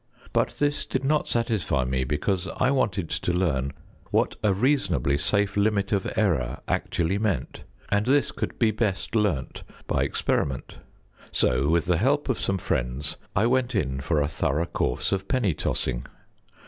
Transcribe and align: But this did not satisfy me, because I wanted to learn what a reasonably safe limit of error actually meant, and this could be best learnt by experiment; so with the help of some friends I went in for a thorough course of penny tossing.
But 0.33 0.55
this 0.57 0.87
did 0.87 1.03
not 1.03 1.27
satisfy 1.27 1.83
me, 1.85 2.03
because 2.05 2.47
I 2.57 2.71
wanted 2.71 3.07
to 3.11 3.31
learn 3.31 3.71
what 4.09 4.35
a 4.43 4.51
reasonably 4.51 5.15
safe 5.19 5.55
limit 5.55 5.91
of 5.91 6.11
error 6.15 6.61
actually 6.67 7.19
meant, 7.19 7.65
and 7.89 8.07
this 8.07 8.31
could 8.31 8.57
be 8.57 8.71
best 8.71 9.15
learnt 9.15 9.61
by 9.85 10.01
experiment; 10.01 10.79
so 11.31 11.69
with 11.69 11.85
the 11.85 11.97
help 11.97 12.29
of 12.29 12.39
some 12.39 12.57
friends 12.57 13.17
I 13.35 13.45
went 13.45 13.75
in 13.75 13.99
for 13.99 14.19
a 14.21 14.27
thorough 14.27 14.65
course 14.65 15.11
of 15.11 15.27
penny 15.27 15.53
tossing. 15.53 16.07